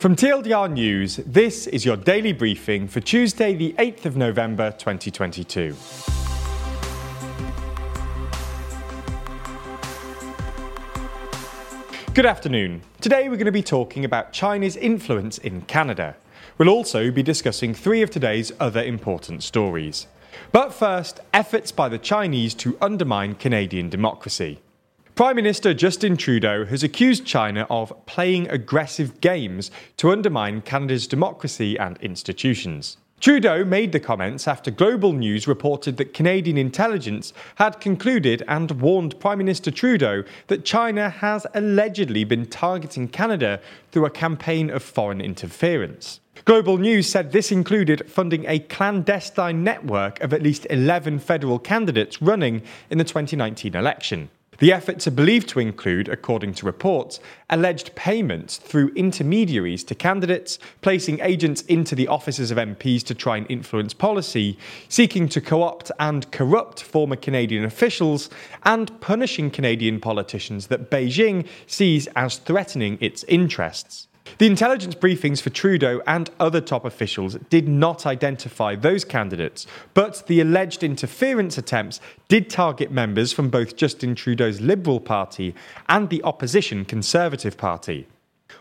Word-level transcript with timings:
From 0.00 0.16
TLDR 0.16 0.72
News, 0.72 1.16
this 1.26 1.66
is 1.66 1.84
your 1.84 1.98
daily 1.98 2.32
briefing 2.32 2.88
for 2.88 3.00
Tuesday, 3.00 3.54
the 3.54 3.74
8th 3.74 4.06
of 4.06 4.16
November 4.16 4.70
2022. 4.70 5.76
Good 12.14 12.24
afternoon. 12.24 12.80
Today 13.02 13.28
we're 13.28 13.36
going 13.36 13.44
to 13.44 13.52
be 13.52 13.62
talking 13.62 14.06
about 14.06 14.32
China's 14.32 14.74
influence 14.74 15.36
in 15.36 15.60
Canada. 15.60 16.16
We'll 16.56 16.70
also 16.70 17.10
be 17.10 17.22
discussing 17.22 17.74
three 17.74 18.00
of 18.00 18.08
today's 18.08 18.52
other 18.58 18.82
important 18.82 19.42
stories. 19.42 20.06
But 20.50 20.72
first, 20.72 21.20
efforts 21.34 21.72
by 21.72 21.90
the 21.90 21.98
Chinese 21.98 22.54
to 22.54 22.78
undermine 22.80 23.34
Canadian 23.34 23.90
democracy. 23.90 24.62
Prime 25.14 25.36
Minister 25.36 25.74
Justin 25.74 26.16
Trudeau 26.16 26.64
has 26.64 26.82
accused 26.82 27.26
China 27.26 27.66
of 27.68 27.92
playing 28.06 28.48
aggressive 28.48 29.20
games 29.20 29.70
to 29.98 30.10
undermine 30.10 30.62
Canada's 30.62 31.06
democracy 31.06 31.78
and 31.78 31.98
institutions. 31.98 32.96
Trudeau 33.20 33.64
made 33.66 33.92
the 33.92 34.00
comments 34.00 34.48
after 34.48 34.70
Global 34.70 35.12
News 35.12 35.46
reported 35.46 35.98
that 35.98 36.14
Canadian 36.14 36.56
intelligence 36.56 37.34
had 37.56 37.78
concluded 37.78 38.42
and 38.48 38.70
warned 38.80 39.20
Prime 39.20 39.36
Minister 39.36 39.70
Trudeau 39.70 40.24
that 40.46 40.64
China 40.64 41.10
has 41.10 41.46
allegedly 41.52 42.24
been 42.24 42.46
targeting 42.46 43.06
Canada 43.06 43.60
through 43.92 44.06
a 44.06 44.10
campaign 44.10 44.70
of 44.70 44.82
foreign 44.82 45.20
interference. 45.20 46.20
Global 46.46 46.78
News 46.78 47.06
said 47.06 47.32
this 47.32 47.52
included 47.52 48.10
funding 48.10 48.46
a 48.46 48.58
clandestine 48.58 49.62
network 49.62 50.18
of 50.20 50.32
at 50.32 50.42
least 50.42 50.66
11 50.70 51.18
federal 51.18 51.58
candidates 51.58 52.22
running 52.22 52.62
in 52.88 52.96
the 52.96 53.04
2019 53.04 53.74
election. 53.74 54.30
The 54.60 54.74
efforts 54.74 55.06
are 55.06 55.10
believed 55.10 55.48
to 55.50 55.58
include, 55.58 56.10
according 56.10 56.52
to 56.54 56.66
reports, 56.66 57.18
alleged 57.48 57.94
payments 57.94 58.58
through 58.58 58.92
intermediaries 58.94 59.82
to 59.84 59.94
candidates, 59.94 60.58
placing 60.82 61.18
agents 61.20 61.62
into 61.62 61.94
the 61.94 62.06
offices 62.08 62.50
of 62.50 62.58
MPs 62.58 63.02
to 63.04 63.14
try 63.14 63.38
and 63.38 63.50
influence 63.50 63.94
policy, 63.94 64.58
seeking 64.90 65.30
to 65.30 65.40
co 65.40 65.62
opt 65.62 65.90
and 65.98 66.30
corrupt 66.30 66.82
former 66.82 67.16
Canadian 67.16 67.64
officials, 67.64 68.28
and 68.62 69.00
punishing 69.00 69.50
Canadian 69.50 69.98
politicians 69.98 70.66
that 70.66 70.90
Beijing 70.90 71.46
sees 71.66 72.06
as 72.08 72.36
threatening 72.36 72.98
its 73.00 73.24
interests. 73.24 74.08
The 74.38 74.46
intelligence 74.46 74.94
briefings 74.94 75.42
for 75.42 75.50
Trudeau 75.50 76.00
and 76.06 76.30
other 76.40 76.60
top 76.60 76.84
officials 76.84 77.36
did 77.50 77.68
not 77.68 78.06
identify 78.06 78.74
those 78.74 79.04
candidates, 79.04 79.66
but 79.92 80.26
the 80.26 80.40
alleged 80.40 80.82
interference 80.82 81.58
attempts 81.58 82.00
did 82.28 82.48
target 82.48 82.90
members 82.90 83.32
from 83.32 83.50
both 83.50 83.76
Justin 83.76 84.14
Trudeau's 84.14 84.60
Liberal 84.60 85.00
Party 85.00 85.54
and 85.88 86.08
the 86.08 86.22
opposition 86.22 86.84
Conservative 86.84 87.56
Party. 87.56 88.06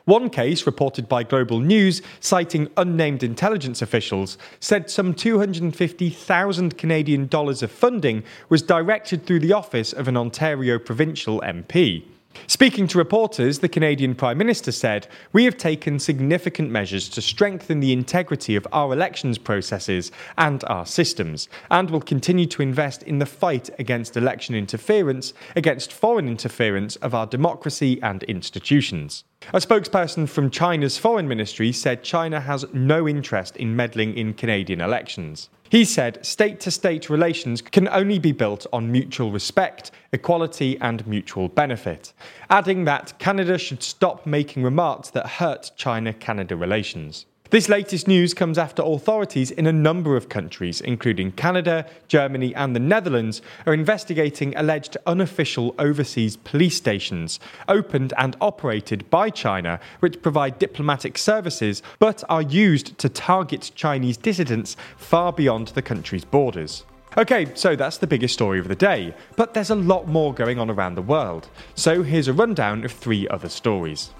One 0.06 0.30
case, 0.30 0.66
reported 0.66 1.08
by 1.08 1.24
Global 1.24 1.60
News, 1.60 2.02
citing 2.20 2.70
unnamed 2.78 3.24
intelligence 3.24 3.82
officials, 3.82 4.38
said 4.60 4.90
some 4.90 5.14
250,000 5.14 6.78
Canadian 6.78 7.28
dollars 7.28 7.64
of 7.64 7.72
funding 7.72 8.24
was 8.50 8.62
directed 8.62 9.26
through 9.26 9.40
the 9.40 9.54
office 9.54 9.94
of 9.94 10.08
an 10.08 10.18
Ontario 10.18 10.78
provincial 10.78 11.42
MP. 11.42 12.04
Speaking 12.48 12.88
to 12.88 12.98
reporters, 12.98 13.60
the 13.60 13.70
Canadian 13.70 14.16
Prime 14.16 14.38
Minister 14.38 14.72
said, 14.72 15.08
We 15.34 15.46
have 15.46 15.58
taken 15.58 16.00
significant 16.00 16.72
measures 16.72 17.10
to 17.10 17.22
strengthen 17.22 17.80
the 17.80 17.94
integrity 17.94 18.56
of 18.56 18.68
our 18.72 18.94
elections 18.94 19.38
processes 19.38 20.12
and 20.38 20.64
our 20.66 20.86
systems, 20.86 21.48
and 21.70 21.90
will 21.90 22.02
continue 22.02 22.46
to 22.48 22.62
invest 22.62 23.04
in 23.04 23.20
the 23.20 23.26
fight 23.26 23.70
against 23.80 24.18
election 24.18 24.56
interference, 24.56 25.34
against 25.56 25.94
foreign 25.94 26.28
interference 26.28 26.96
of 26.98 27.14
our 27.14 27.28
democracy 27.28 28.00
and 28.02 28.24
institutions. 28.24 29.24
A 29.54 29.58
spokesperson 29.58 30.28
from 30.28 30.50
China's 30.50 30.98
foreign 30.98 31.28
ministry 31.28 31.72
said 31.72 32.04
China 32.04 32.42
has 32.42 32.66
no 32.74 33.08
interest 33.08 33.56
in 33.58 33.76
meddling 33.76 34.16
in 34.16 34.34
Canadian 34.34 34.82
elections. 34.82 35.50
He 35.70 35.86
said 35.86 36.26
state 36.26 36.60
to 36.62 36.72
state 36.72 37.12
relations 37.12 37.62
can 37.62 37.88
only 37.90 38.18
be 38.18 38.32
built 38.32 38.66
on 38.74 38.92
mutual 38.92 39.32
respect, 39.32 39.92
equality, 40.12 40.80
and 40.82 41.06
mutual 41.06 41.48
benefit, 41.48 42.12
adding 42.50 42.86
that 42.86 43.14
Canada 43.20 43.56
should 43.60 43.84
stop 43.84 44.26
making 44.26 44.64
remarks 44.64 45.12
that 45.12 45.28
hurt 45.28 45.72
China 45.76 46.12
Canada 46.12 46.56
relations. 46.56 47.28
This 47.52 47.68
latest 47.68 48.08
news 48.08 48.36
comes 48.36 48.60
after 48.60 48.84
authorities 48.84 49.50
in 49.50 49.66
a 49.66 49.74
number 49.74 50.16
of 50.16 50.30
countries, 50.30 50.82
including 50.82 51.32
Canada, 51.32 51.88
Germany, 52.08 52.54
and 52.54 52.76
the 52.76 52.80
Netherlands, 52.80 53.42
are 53.66 53.74
investigating 53.74 54.56
alleged 54.56 54.98
unofficial 55.08 55.74
overseas 55.80 56.38
police 56.38 56.78
stations, 56.78 57.40
opened 57.68 58.14
and 58.20 58.38
operated 58.40 59.10
by 59.10 59.32
China, 59.32 59.80
which 60.00 60.22
provide 60.22 60.60
diplomatic 60.60 61.18
services 61.18 61.82
but 61.98 62.24
are 62.30 62.44
used 62.44 62.96
to 63.00 63.10
target 63.10 63.72
Chinese 63.74 64.18
dissidents 64.18 64.78
far 64.96 65.34
beyond 65.34 65.70
the 65.70 65.82
country's 65.82 66.26
borders. 66.26 66.86
Okay, 67.18 67.48
so 67.56 67.76
that's 67.76 67.98
the 67.98 68.06
biggest 68.06 68.36
story 68.36 68.60
of 68.60 68.68
the 68.68 68.76
day, 68.76 69.16
but 69.38 69.56
there's 69.56 69.72
a 69.72 69.76
lot 69.76 70.08
more 70.08 70.36
going 70.36 70.60
on 70.60 70.70
around 70.70 70.94
the 70.94 71.02
world. 71.02 71.50
So 71.74 72.04
here's 72.04 72.28
a 72.28 72.34
rundown 72.34 72.86
of 72.86 72.92
three 72.92 73.28
other 73.28 73.50
stories. 73.50 74.12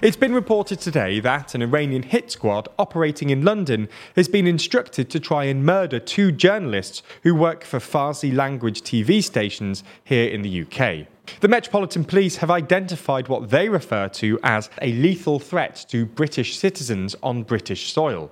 It's 0.00 0.16
been 0.16 0.32
reported 0.32 0.78
today 0.78 1.18
that 1.18 1.56
an 1.56 1.62
Iranian 1.62 2.04
hit 2.04 2.30
squad 2.30 2.68
operating 2.78 3.30
in 3.30 3.44
London 3.44 3.88
has 4.14 4.28
been 4.28 4.46
instructed 4.46 5.10
to 5.10 5.18
try 5.18 5.42
and 5.46 5.66
murder 5.66 5.98
two 5.98 6.30
journalists 6.30 7.02
who 7.24 7.34
work 7.34 7.64
for 7.64 7.80
Farsi 7.80 8.32
language 8.32 8.82
TV 8.82 9.20
stations 9.24 9.82
here 10.04 10.28
in 10.28 10.42
the 10.42 10.62
UK. 10.62 11.08
The 11.40 11.48
Metropolitan 11.48 12.04
Police 12.04 12.36
have 12.36 12.48
identified 12.48 13.26
what 13.26 13.50
they 13.50 13.68
refer 13.68 14.06
to 14.10 14.38
as 14.44 14.70
a 14.80 14.92
lethal 14.92 15.40
threat 15.40 15.84
to 15.88 16.06
British 16.06 16.56
citizens 16.56 17.16
on 17.20 17.42
British 17.42 17.92
soil. 17.92 18.30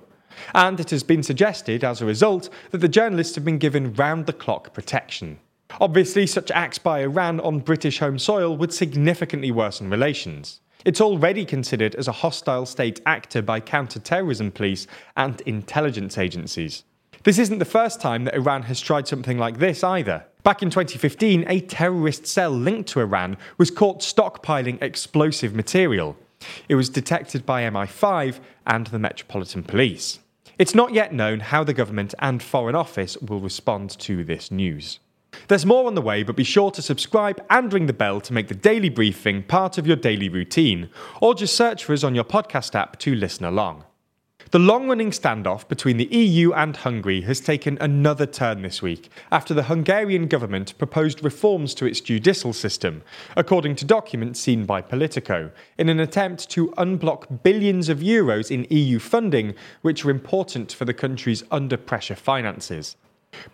And 0.55 0.79
it 0.79 0.91
has 0.91 1.03
been 1.03 1.21
suggested, 1.21 1.83
as 1.83 2.01
a 2.01 2.05
result, 2.05 2.49
that 2.71 2.77
the 2.77 2.87
journalists 2.87 3.35
have 3.35 3.43
been 3.43 3.57
given 3.57 3.93
round 3.95 4.25
the 4.25 4.31
clock 4.31 4.73
protection. 4.73 5.39
Obviously, 5.81 6.27
such 6.27 6.49
acts 6.49 6.77
by 6.77 7.01
Iran 7.01 7.41
on 7.41 7.59
British 7.59 7.99
home 7.99 8.19
soil 8.19 8.55
would 8.55 8.71
significantly 8.71 9.51
worsen 9.51 9.89
relations. 9.89 10.61
It's 10.87 11.01
already 11.01 11.43
considered 11.43 11.95
as 11.95 12.07
a 12.07 12.13
hostile 12.13 12.65
state 12.65 13.01
actor 13.05 13.41
by 13.41 13.59
counter-terrorism 13.59 14.51
police 14.51 14.87
and 15.17 15.41
intelligence 15.41 16.17
agencies. 16.17 16.85
This 17.23 17.37
isn't 17.39 17.59
the 17.59 17.65
first 17.65 17.99
time 17.99 18.23
that 18.23 18.35
Iran 18.35 18.63
has 18.63 18.79
tried 18.79 19.05
something 19.05 19.37
like 19.37 19.59
this 19.59 19.83
either. 19.83 20.23
Back 20.43 20.63
in 20.63 20.69
2015, 20.69 21.43
a 21.49 21.59
terrorist 21.59 22.25
cell 22.25 22.51
linked 22.51 22.87
to 22.91 23.01
Iran 23.01 23.35
was 23.57 23.69
caught 23.69 23.99
stockpiling 23.99 24.81
explosive 24.81 25.53
material. 25.53 26.15
It 26.69 26.75
was 26.75 26.87
detected 26.87 27.45
by 27.45 27.63
MI5 27.63 28.39
and 28.65 28.87
the 28.87 28.97
Metropolitan 28.97 29.63
Police. 29.63 30.19
It's 30.57 30.73
not 30.73 30.93
yet 30.93 31.11
known 31.13 31.41
how 31.41 31.65
the 31.65 31.73
government 31.73 32.15
and 32.19 32.41
Foreign 32.41 32.75
Office 32.75 33.17
will 33.17 33.41
respond 33.41 33.89
to 33.99 34.23
this 34.23 34.51
news. 34.51 34.99
There's 35.47 35.65
more 35.65 35.87
on 35.87 35.95
the 35.95 36.01
way, 36.01 36.23
but 36.23 36.35
be 36.35 36.43
sure 36.43 36.71
to 36.71 36.81
subscribe 36.81 37.41
and 37.49 37.71
ring 37.71 37.85
the 37.85 37.93
bell 37.93 38.19
to 38.19 38.33
make 38.33 38.49
the 38.49 38.53
daily 38.53 38.89
briefing 38.89 39.43
part 39.43 39.77
of 39.77 39.87
your 39.87 39.95
daily 39.95 40.27
routine, 40.27 40.89
or 41.21 41.33
just 41.33 41.55
search 41.55 41.85
for 41.85 41.93
us 41.93 42.03
on 42.03 42.13
your 42.13 42.25
podcast 42.25 42.75
app 42.75 42.99
to 42.99 43.15
listen 43.15 43.45
along. 43.45 43.85
The 44.51 44.59
long 44.59 44.89
running 44.89 45.11
standoff 45.11 45.65
between 45.69 45.95
the 45.95 46.13
EU 46.13 46.51
and 46.51 46.75
Hungary 46.75 47.21
has 47.21 47.39
taken 47.39 47.77
another 47.79 48.25
turn 48.25 48.61
this 48.61 48.81
week 48.81 49.09
after 49.31 49.53
the 49.53 49.63
Hungarian 49.63 50.27
government 50.27 50.77
proposed 50.77 51.23
reforms 51.23 51.73
to 51.75 51.85
its 51.85 52.01
judicial 52.01 52.51
system, 52.51 53.01
according 53.37 53.77
to 53.77 53.85
documents 53.85 54.41
seen 54.41 54.65
by 54.65 54.81
Politico, 54.81 55.51
in 55.77 55.87
an 55.87 56.01
attempt 56.01 56.49
to 56.49 56.71
unblock 56.71 57.41
billions 57.43 57.87
of 57.87 57.99
euros 57.99 58.51
in 58.51 58.67
EU 58.69 58.99
funding, 58.99 59.55
which 59.81 60.03
are 60.03 60.11
important 60.11 60.73
for 60.73 60.83
the 60.83 60.93
country's 60.93 61.43
under 61.51 61.77
pressure 61.77 62.15
finances. 62.15 62.97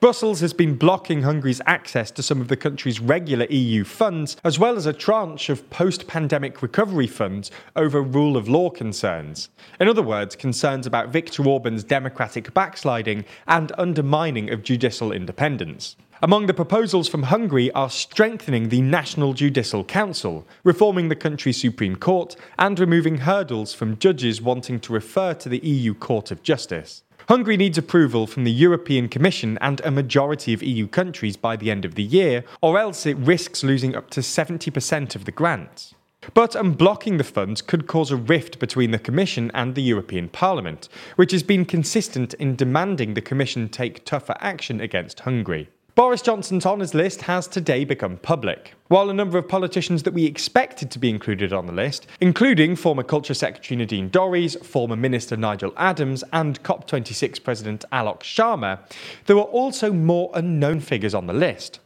Brussels 0.03 0.41
has 0.41 0.51
been 0.51 0.75
blocking 0.75 1.22
Hungary's 1.22 1.61
access 1.66 2.11
to 2.11 2.22
some 2.22 2.41
of 2.41 2.50
the 2.50 2.57
country's 2.57 3.00
regular 3.00 3.45
EU 3.45 3.85
funds, 3.85 4.35
as 4.44 4.59
well 4.59 4.75
as 4.75 4.85
a 4.85 4.91
tranche 4.91 5.50
of 5.50 5.69
post 5.69 6.07
pandemic 6.07 6.61
recovery 6.61 7.07
funds 7.07 7.51
over 7.78 8.02
rule 8.02 8.35
of 8.35 8.49
law 8.49 8.70
concerns. 8.70 9.47
In 9.79 9.87
other 9.87 10.02
words, 10.02 10.35
concerns 10.35 10.85
about 10.85 11.14
Viktor 11.14 11.47
Orban's 11.47 11.85
democratic 11.85 12.53
backsliding 12.53 13.23
and 13.47 13.72
undermining 13.78 14.49
of 14.49 14.61
judicial 14.61 15.14
independence. 15.14 15.96
Among 16.22 16.47
the 16.47 16.53
proposals 16.53 17.08
from 17.08 17.23
Hungary 17.23 17.72
are 17.72 17.90
strengthening 17.90 18.67
the 18.67 18.81
National 18.81 19.34
Judicial 19.34 19.85
Council, 19.85 20.46
reforming 20.66 21.08
the 21.08 21.16
country's 21.16 21.61
Supreme 21.61 21.96
Court, 21.96 22.35
and 22.59 22.78
removing 22.78 23.20
hurdles 23.20 23.73
from 23.73 23.97
judges 23.99 24.41
wanting 24.41 24.81
to 24.81 24.91
refer 24.91 25.34
to 25.35 25.47
the 25.47 25.59
EU 25.59 25.93
Court 25.93 26.29
of 26.29 26.43
Justice. 26.43 27.03
Hungary 27.29 27.55
needs 27.58 27.78
approval 27.78 28.28
from 28.28 28.43
the 28.43 28.52
European 28.52 29.08
Commission 29.08 29.58
and 29.61 29.79
a 29.81 29.91
majority 29.91 30.53
of 30.53 30.61
EU 30.61 30.87
countries 30.87 31.37
by 31.37 31.55
the 31.55 31.72
end 31.72 31.85
of 31.85 31.96
the 31.96 32.03
year, 32.03 32.43
or 32.61 32.78
else 32.78 33.05
it 33.05 33.17
risks 33.17 33.64
losing 33.64 33.96
up 33.96 34.09
to 34.09 34.20
70% 34.20 35.16
of 35.16 35.25
the 35.25 35.31
grants. 35.31 35.96
But 36.34 36.52
unblocking 36.52 37.17
the 37.17 37.23
funds 37.23 37.61
could 37.61 37.87
cause 37.87 38.11
a 38.11 38.16
rift 38.16 38.59
between 38.59 38.91
the 38.91 38.99
Commission 38.99 39.52
and 39.53 39.75
the 39.75 39.81
European 39.81 40.29
Parliament, 40.29 40.87
which 41.16 41.31
has 41.31 41.43
been 41.43 41.66
consistent 41.66 42.34
in 42.35 42.55
demanding 42.55 43.14
the 43.14 43.22
Commission 43.22 43.70
take 43.70 44.05
tougher 44.05 44.35
action 44.40 44.79
against 44.79 45.22
Hungary. 45.22 45.70
Boris 45.95 46.23
Johnson's 46.23 46.66
honours 46.66 46.95
list 46.95 47.22
has 47.22 47.47
today 47.47 47.85
become 47.85 48.17
public. 48.17 48.73
While 48.87 49.11
a 49.11 49.13
number 49.13 49.37
of 49.37 49.47
politicians 49.47 50.01
that 50.01 50.13
we 50.16 50.25
expected 50.25 50.90
to 50.90 50.97
be 50.97 51.07
included 51.07 51.53
on 51.53 51.67
the 51.67 51.72
list, 51.72 52.07
including 52.19 52.75
former 52.75 53.03
Culture 53.03 53.35
Secretary 53.35 53.78
Nadine 53.78 54.09
Dorries, 54.09 54.59
former 54.66 54.95
Minister 54.95 55.37
Nigel 55.37 55.72
Adams, 55.78 56.23
and 56.34 56.63
COP26 56.63 57.43
President 57.43 57.85
Alok 57.91 58.22
Sharma, 58.22 58.79
there 59.28 59.35
were 59.35 59.43
also 59.43 59.93
more 59.93 60.31
unknown 60.34 60.79
figures 60.79 61.13
on 61.13 61.28
the 61.28 61.34
list. 61.34 61.79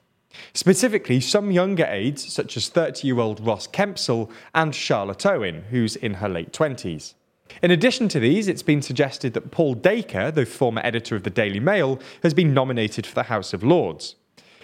Specifically, 0.54 1.20
some 1.20 1.52
younger 1.52 1.86
aides, 1.90 2.32
such 2.32 2.56
as 2.56 2.70
30 2.70 3.06
year 3.06 3.20
old 3.20 3.46
Ross 3.46 3.68
Kempsell 3.68 4.30
and 4.56 4.74
Charlotte 4.74 5.26
Owen, 5.26 5.66
who's 5.70 5.98
in 5.98 6.14
her 6.16 6.30
late 6.30 6.54
20s. 6.54 7.14
In 7.62 7.72
addition 7.72 8.08
to 8.10 8.20
these, 8.20 8.48
it's 8.48 8.64
been 8.64 8.82
suggested 8.82 9.34
that 9.34 9.52
Paul 9.52 9.74
Dacre, 9.74 10.32
the 10.32 10.46
former 10.46 10.82
editor 10.84 11.16
of 11.16 11.24
the 11.24 11.30
Daily 11.30 11.60
Mail, 11.60 12.00
has 12.24 12.34
been 12.34 12.54
nominated 12.54 13.06
for 13.06 13.16
the 13.16 13.24
House 13.24 13.54
of 13.54 13.64
Lords. 13.64 14.16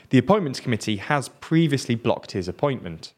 The 0.10 0.18
Appointments 0.18 0.60
Committee 0.60 0.98
has 0.98 1.30
previously 1.30 1.96
blocked 1.96 2.32
his 2.32 2.48
appointment. 2.48 3.14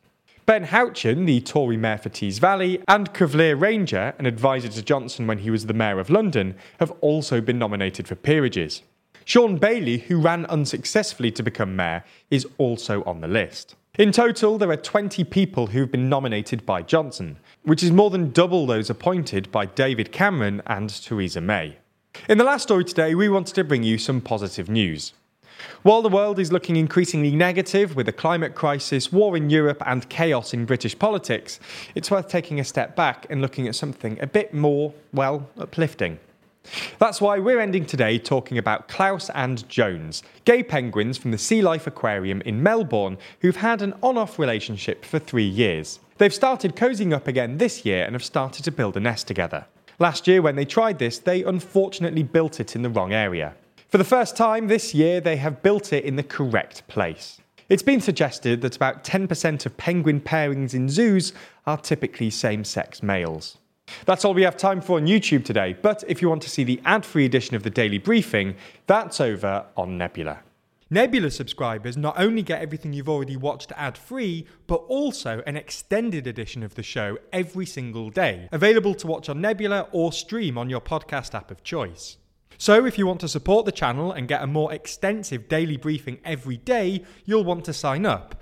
Ben 0.46 0.66
Houchen, 0.66 1.26
the 1.26 1.42
Tory 1.42 1.76
mayor 1.76 1.98
for 1.98 2.10
Tees 2.10 2.38
Valley, 2.38 2.80
and 2.88 3.12
Kulveer 3.14 3.60
Ranger, 3.60 4.14
an 4.20 4.28
advisor 4.28 4.70
to 4.70 4.84
Johnson 4.84 5.26
when 5.26 5.40
he 5.40 5.50
was 5.50 5.66
the 5.66 5.74
mayor 5.74 6.00
of 6.00 6.12
London, 6.12 6.56
have 6.80 6.92
also 7.02 7.42
been 7.42 7.58
nominated 7.58 8.08
for 8.08 8.16
peerages. 8.16 8.84
Shaun 9.26 9.58
Bailey, 9.58 9.98
who 9.98 10.22
ran 10.22 10.46
unsuccessfully 10.46 11.32
to 11.32 11.42
become 11.42 11.76
mayor, 11.76 12.04
is 12.30 12.46
also 12.60 13.04
on 13.06 13.22
the 13.22 13.28
list. 13.28 13.76
In 13.98 14.12
total, 14.12 14.58
there 14.58 14.72
are 14.72 14.76
20 14.76 15.24
people 15.24 15.68
who've 15.68 15.90
been 15.90 16.10
nominated 16.10 16.66
by 16.66 16.82
Johnson, 16.82 17.38
which 17.64 17.82
is 17.82 17.92
more 17.92 18.10
than 18.10 18.32
double 18.32 18.66
those 18.66 18.90
appointed 18.90 19.50
by 19.54 19.68
David 19.68 20.12
Cameron 20.12 20.62
and 20.68 20.90
Theresa 20.90 21.40
May. 21.40 21.78
In 22.28 22.38
the 22.38 22.44
last 22.44 22.64
story 22.64 22.84
today, 22.84 23.16
we 23.16 23.30
wanted 23.30 23.56
to 23.56 23.64
bring 23.64 23.84
you 23.84 23.98
some 23.98 24.20
positive 24.20 24.68
news. 24.68 25.14
While 25.84 26.02
the 26.02 26.10
world 26.10 26.40
is 26.40 26.52
looking 26.52 26.76
increasingly 26.76 27.38
negative 27.38 27.96
with 27.96 28.08
the 28.08 28.12
climate 28.12 28.54
crisis, 28.54 29.14
war 29.14 29.38
in 29.38 29.50
Europe, 29.50 29.82
and 29.86 30.10
chaos 30.10 30.54
in 30.54 30.66
British 30.66 31.00
politics, 31.00 31.62
it's 31.96 32.12
worth 32.12 32.28
taking 32.28 32.60
a 32.60 32.66
step 32.66 32.98
back 32.98 33.26
and 33.30 33.42
looking 33.42 33.66
at 33.66 33.76
something 33.76 34.20
a 34.20 34.28
bit 34.28 34.54
more, 34.54 34.94
well, 35.14 35.48
uplifting. 35.58 36.20
That's 37.00 37.22
why 37.22 37.40
we're 37.40 37.60
ending 37.60 37.86
today 37.86 38.18
talking 38.18 38.58
about 38.58 38.88
Klaus 38.88 39.30
and 39.32 39.68
Jones, 39.70 40.24
gay 40.46 40.64
penguins 40.64 41.18
from 41.18 41.32
the 41.32 41.38
Sea 41.38 41.62
Life 41.62 41.88
Aquarium 41.88 42.42
in 42.42 42.62
Melbourne 42.62 43.18
who've 43.42 43.56
had 43.56 43.82
an 43.82 43.94
on 44.02 44.18
off 44.18 44.40
relationship 44.40 45.06
for 45.06 45.20
three 45.20 45.48
years. 45.48 46.00
They've 46.18 46.34
started 46.34 46.76
cozying 46.76 47.14
up 47.14 47.28
again 47.28 47.58
this 47.58 47.86
year 47.86 48.06
and 48.06 48.14
have 48.14 48.24
started 48.24 48.64
to 48.64 48.72
build 48.72 48.96
a 48.96 49.00
nest 49.00 49.28
together. 49.28 49.66
Last 50.00 50.28
year, 50.28 50.42
when 50.42 50.56
they 50.56 50.66
tried 50.66 51.00
this, 51.00 51.20
they 51.20 51.44
unfortunately 51.44 52.24
built 52.24 52.60
it 52.60 52.76
in 52.76 52.82
the 52.82 52.90
wrong 52.90 53.14
area. 53.14 53.54
For 53.88 53.98
the 53.98 54.04
first 54.04 54.36
time 54.36 54.68
this 54.68 54.94
year, 54.94 55.22
they 55.22 55.38
have 55.38 55.62
built 55.62 55.94
it 55.94 56.04
in 56.04 56.16
the 56.16 56.24
correct 56.24 56.86
place. 56.88 57.40
It's 57.70 57.84
been 57.84 58.02
suggested 58.02 58.62
that 58.62 58.76
about 58.76 59.04
10% 59.04 59.66
of 59.66 59.78
penguin 59.78 60.22
pairings 60.22 60.74
in 60.74 60.90
zoos 60.90 61.34
are 61.66 61.78
typically 61.78 62.30
same 62.30 62.64
sex 62.64 63.02
males. 63.02 63.58
That's 64.06 64.26
all 64.26 64.34
we 64.34 64.44
have 64.44 64.58
time 64.58 64.82
for 64.82 64.98
on 64.98 65.08
YouTube 65.08 65.46
today, 65.46 65.76
but 65.82 66.04
if 66.08 66.22
you 66.22 66.30
want 66.30 66.42
to 66.44 66.50
see 66.50 66.64
the 66.64 66.82
ad 66.86 67.06
free 67.06 67.26
edition 67.26 67.56
of 67.56 67.64
the 67.64 67.70
Daily 67.70 67.98
Briefing, 67.98 68.56
that's 68.88 69.20
over 69.20 69.66
on 69.76 69.98
Nebula. 69.98 70.40
Nebula 70.92 71.32
subscribers 71.32 71.98
not 71.98 72.20
only 72.20 72.44
get 72.44 72.62
everything 72.62 72.94
you've 72.94 73.10
already 73.10 73.36
watched 73.36 73.72
ad 73.76 73.98
free, 73.98 74.46
but 74.68 74.84
also 74.88 75.42
an 75.48 75.58
extended 75.58 76.28
edition 76.28 76.62
of 76.62 76.76
the 76.76 76.84
show 76.84 77.18
every 77.34 77.66
single 77.66 78.12
day, 78.12 78.48
available 78.52 78.94
to 78.94 79.08
watch 79.08 79.28
on 79.28 79.42
Nebula 79.42 79.88
or 79.92 80.14
stream 80.14 80.60
on 80.60 80.70
your 80.70 80.82
podcast 80.82 81.34
app 81.34 81.50
of 81.50 81.64
choice. 81.64 82.18
So, 82.58 82.86
if 82.86 82.98
you 82.98 83.06
want 83.06 83.20
to 83.22 83.28
support 83.28 83.66
the 83.66 83.72
channel 83.72 84.14
and 84.14 84.30
get 84.30 84.42
a 84.42 84.48
more 84.48 84.72
extensive 84.72 85.50
daily 85.50 85.76
briefing 85.76 86.20
every 86.24 86.58
day, 86.58 87.04
you'll 87.26 87.44
want 87.44 87.66
to 87.66 87.74
sign 87.74 88.06
up. 88.06 88.42